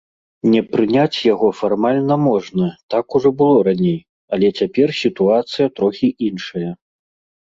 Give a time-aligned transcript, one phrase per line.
[0.51, 3.99] Не прыняць яго фармальна можна, так ужо было раней,
[4.39, 6.69] але цяпер сітуацыя трохі іншая.